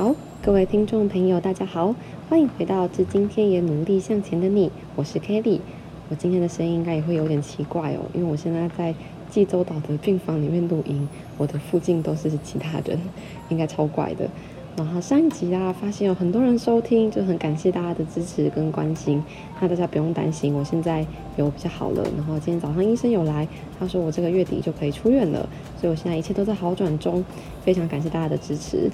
[0.00, 1.94] 好，各位听众朋友，大家好，
[2.30, 5.60] 欢迎回到《至今天也努力向前的你》，我是 Kelly。
[6.08, 8.94] 我今天的声音应该也会有点奇怪哦，因为我现在在
[9.28, 12.98] 济州岛的病房里面录音，我的附近都是其他人，
[13.50, 14.26] 应该超怪的。
[14.74, 19.22] 然后上一集啊，发现有很多人收听，就很感谢大家的支持跟关心。
[19.60, 22.02] 那大家不用担心，我现在有比较好了。
[22.16, 23.46] 然后今天早上医生有来，
[23.78, 25.46] 他说我这个月底就可以出院了，
[25.78, 27.22] 所以我现在一切都在好转中。
[27.62, 28.90] 非常感谢大家的支持。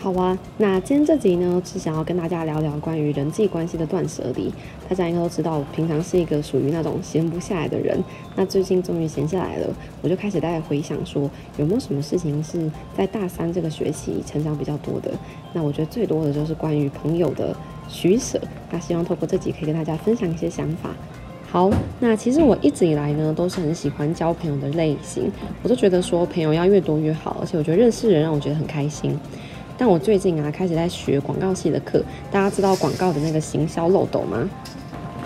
[0.00, 4.48] 好啊，那今天这集呢是想要跟大家聊聊关于人际关系的断舍离。
[4.88, 7.98] 大家应该都知道，我平常是一个属于那种闲不下来的人。
[8.36, 9.66] 那最近终于闲下来了，
[10.00, 15.10] 我就开始大概回想说，有没有什么事情是在大三这个学期成长比较多的？
[15.52, 17.52] 那我觉得最多的就是关于朋友的
[17.88, 18.40] 取舍。
[18.70, 20.90] 那希望透过这集可以跟大家分享一些想法。
[21.50, 21.68] 好，
[21.98, 25.28] 那其实我一直以来呢都是很喜欢交朋友的类型，
[25.64, 29.18] 我都觉得说朋友要越多越好，而且我觉得认识人让我觉得很开心。
[29.78, 34.50] 但我最近啊开始在学广告系的课，大家知道广告的那个行销漏斗吗？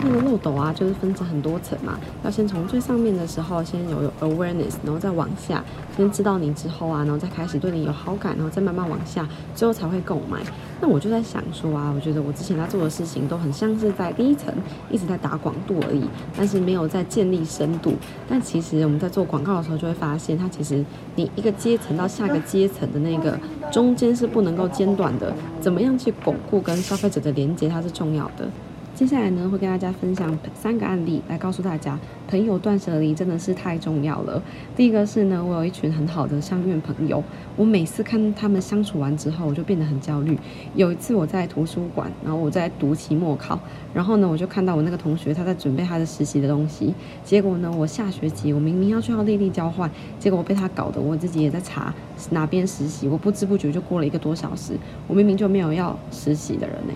[0.03, 5.63] 那个漏斗啊，就是分成很多层嘛，要先从最上面的时候先有 awareness，然后再往下，
[5.97, 10.41] 先知道你之后啊，然后再开始对你有好感，然后再慢慢往下，最后才会购买。
[10.81, 14.53] 那我就在想说啊，我觉得我之前在做的事情都很像是在第一层
[14.91, 16.03] 一直在打广度而已，
[16.37, 17.95] 但是没有在建立深度。
[18.29, 23.39] 但其实我们在做广告的时候就会发现，它其实你一个阶层到下个阶层的那个
[23.71, 28.49] 中间是不能够间断的，怎么样去巩固跟消费者的连接，它是重要的。
[28.95, 31.99] 接下来呢，会跟大家分享三个案例，来告诉大家，
[32.29, 34.41] 朋友断舍离真的是太重要了。
[34.77, 37.25] 第一个是呢，我有一群很好的相院朋友，
[37.57, 40.39] 我每次看他们相处完之后，我就变得很焦虑。
[40.75, 43.59] 有一次我在图书馆，然后我在读期末考，
[43.95, 51.93] 然后呢，我就看到我那个同学他在准备他的实习的东西，结果呢，我下学期我明明要去奥地利交换，结果我被他搞得我自己也在查
[52.31, 54.75] 哪边实习，我不知不觉就过了一个多小时，
[55.09, 56.93] 我明明就没有要实习的人呢。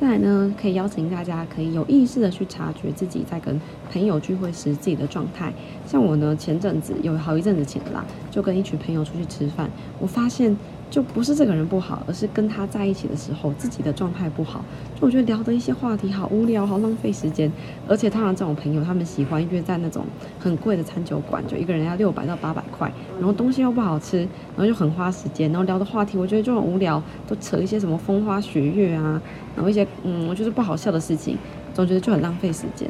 [0.00, 3.60] 再来呢，可以邀请大家可以有意识的去察觉自己在跟
[3.90, 5.52] 朋友聚会时自己的状态。
[5.84, 10.56] 像我呢，前阵子有好一阵子前啦，就跟一群朋友出去吃饭，我发现。
[10.90, 14.64] 就不是这个人不好，而是跟他在一起的时候自己的状态不好。
[14.94, 17.50] 就我觉得聊的一些话题好无聊，好浪费时间。
[17.86, 20.04] 而且通常这种朋友，他们喜欢约在那种
[20.38, 25.50] 很贵的餐酒馆，就一个人要六百到八百块，然后东西又不好吃，然后就很花时间。
[25.52, 29.20] 然后聊的话题，我觉得就很无聊，都扯一些什么风花雪月啊，
[29.54, 31.36] 然后一些嗯，我觉得不好笑的事情，
[31.74, 32.88] 总觉得就很浪费时间。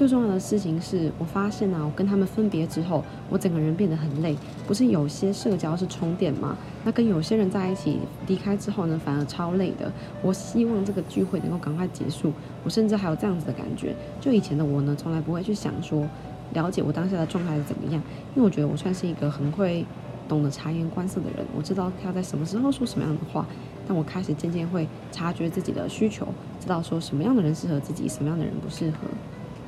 [0.00, 4.34] 最重要的事情是我发现啊，我跟他们分别之后，我整个人变得很累。
[4.66, 6.56] 不是有些社交是充电吗？
[6.82, 9.92] 那跟有些人在一起离开之后呢，反而超累的。
[10.22, 12.32] 我希望这个聚会能够赶快结束。
[12.64, 16.08] 我甚至还有这样子的感觉，就以前的我呢，从来不会去想说
[16.54, 18.02] 了解我当下的状态是怎么样，
[18.34, 19.84] 因为我觉得我算是一个很会
[20.26, 23.46] 懂得察言观色的人，我知道他在什么时候说什么样的话。
[23.86, 26.26] 但我开始渐渐会察觉自己的需求，
[26.58, 28.96] 知道说什么样的人适合自己，什么样的人不适合。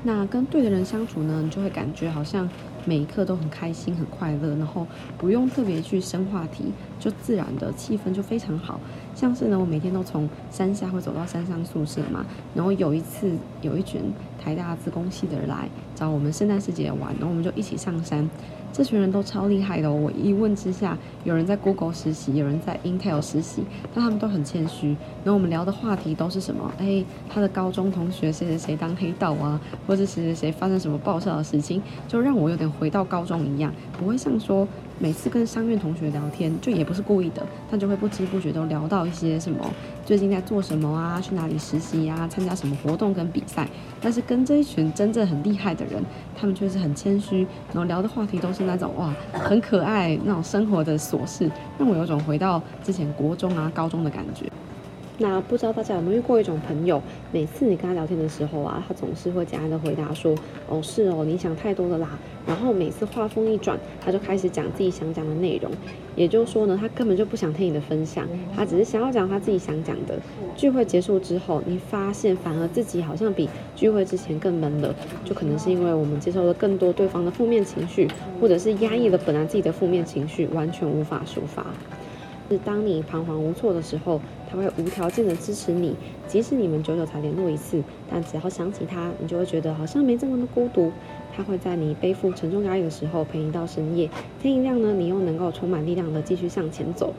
[0.04, 2.48] 那跟对的人相处呢，你就会感觉好像
[2.84, 4.86] 每一刻都很开心、很快乐，然后
[5.16, 8.80] 不用特别去生话题，就自然的气氛就非常好。
[9.14, 12.24] 像是呢，我每天都从山下会走到山上宿舍嘛，
[12.54, 13.30] 然后有一次
[13.60, 14.00] 有一群
[14.42, 18.28] 台大自工系的人来找我们圣诞节玩，然后我们就一起上山。
[18.72, 19.92] 这群人都超厉害的！
[19.92, 23.62] 我一问之下， 有人在 Google 实习，有人在 Intel 实习，
[23.94, 24.96] 但他们都很谦虚。
[25.22, 26.72] 然后我们聊的话题都是什么？
[26.78, 34.66] 哎，他的高中同学谁谁谁当黑道啊，或者谁谁谁发生什么爆笑的事情，就让我有点回到高中一样，不会像说。
[34.98, 39.58] 每次跟商院同学聊天，就也不是故意的，他就会不知不觉都聊到一些什么
[40.06, 43.68] 最近在做什么啊，去哪里实习呀，参加什么活动跟比赛。
[44.00, 46.02] 但是跟这一群真正很厉害的人，
[46.36, 54.46] 他们却是很谦虚，然后聊的话题都是那种哇，很可爱那种生活的琐事，让我有种回到之前国中啊、高中的感觉。
[55.18, 57.00] 那不知道大家有没有遇过一种朋友，
[57.30, 60.34] 每次你跟他聊天的时候啊，他总是会简单的回答说
[60.68, 65.70] ：“哦，是哦，你想太多了啦。”然后每次话锋一转，他就开始讲自己想讲的内容。
[66.16, 68.26] 也就是说呢，他根本就不想听你的分享，
[68.56, 70.18] 他只是想要讲他自己想讲的。
[70.56, 74.94] 聚会结束之后，你发现反而自己好像比聚会之前更闷了，
[75.24, 78.08] 就可能是因为我们接受了更多对方的负面情绪，
[78.40, 81.64] 或者是压抑了本来自己的负面情绪，完全无法抒发。
[82.52, 84.20] 是当你彷徨无措的时候，
[84.50, 85.96] 他会无条件的支持你，
[86.26, 90.92] 即使你们久久才联络一次，但只要想起他，你就会觉得好像没这么的孤独。
[91.34, 94.10] 他会在你背负沉重压力的时候陪你到深夜，
[94.40, 97.14] 天一亮呢，你又能够充满力量的继续向前走。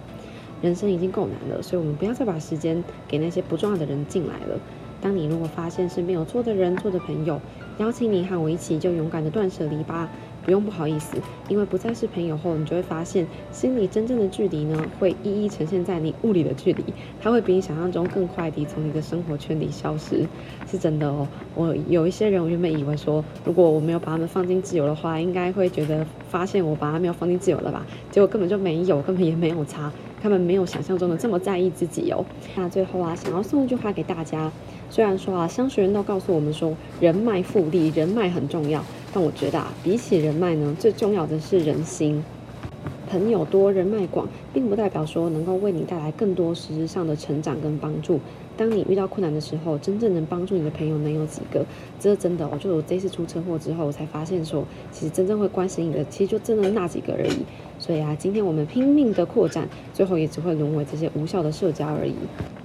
[0.62, 4.60] 人生已经够难了，所以我们不要再把时间给那些不重要的人进来了。
[5.02, 7.42] 当你如果发现身边有错的人、错的朋友，
[7.80, 10.10] 邀请你和我一起就勇敢的断舍离吧。
[10.46, 11.18] 不用不好意思，
[11.48, 16.84] 因为不再是朋友后，你就会发现心里真正的距离呢，会一一呈现在你物理的距离，
[17.22, 20.28] 它会比你想象中更快地从你的生活圈里消失，
[20.70, 21.28] 是真的哦。
[21.56, 27.86] 我有一些人，我原本以为说，如果我没有把他们放进自由的话，应该会觉得发现我把他没有放进自由了吧？
[28.12, 29.92] 结果根本就没有，根本也没有差，
[30.24, 32.24] 他们没有想象中的这么在意自己哦。
[32.56, 34.50] 那最后啊，想要送一句话给大家，
[34.90, 38.82] 虽然说啊，商学院都告诉我们说，人脉复利，人脉很重要。
[39.14, 42.24] 但我觉得啊，比起人脉呢，最重要的是人心。
[43.10, 48.20] 朋友多，人脉广，并不代表说能够为你带来更多实质上的成长跟帮助。
[48.56, 51.64] 当你遇到困难的时候，真正能帮助你的朋友能有几个？
[52.00, 52.48] 这是真的。
[52.48, 57.46] 我就我这次出车祸之后，我才发现说，其实真正会关心你的，其实就真的那几个而已。
[57.84, 62.16] 所以啊，今天我们拼命的扩展，最后也只会沦为这些无效的社交而已。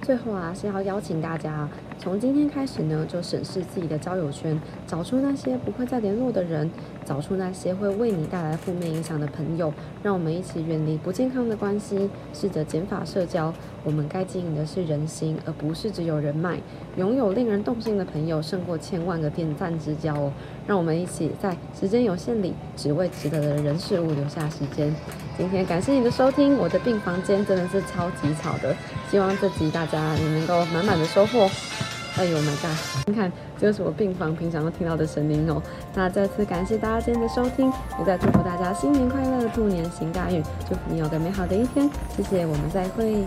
[0.01, 1.67] 最后啊，是要邀请大家。
[1.97, 4.57] 从今天开始呢，就审视自己的交友圈，
[4.87, 6.71] 找出那些不会再联络的人，
[7.03, 13.53] 找出那些会为你带来负面影响的朋友，让我们一起远离不健康的关系，试着减法社交。
[13.83, 16.57] 我们该经营的是人心，而不是只有人脉。
[16.95, 20.31] 拥有令人动心的朋友，胜过千万个点赞之交哦。
[20.65, 24.95] 让我们一起在时间有限里，只为值得的人事物留下时间。
[25.37, 28.75] 今天感谢你的收听，我的病房间真的是超级吵的，
[29.09, 31.49] 希望这集大家也能够满满的收获。
[32.17, 33.07] 哎呦 my god！
[33.07, 35.61] 你看，这就是我病房平常都听到的声音哦。
[35.95, 41.89] 那再次感谢大家今天的收听，也再祝福大家新年快乐，兔年行大运，祝福你有个美好的一天。
[42.17, 43.23] 谢谢，我们再会。